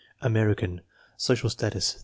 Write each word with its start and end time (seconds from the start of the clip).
American, 0.23 0.81
social 1.15 1.47
status 1.47 1.91
3. 1.91 1.99